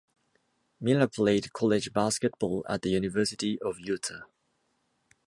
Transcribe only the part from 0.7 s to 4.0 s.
Miller played college basketball at the University of